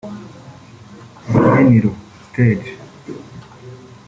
urubyiniro(stage)… 1.27 2.69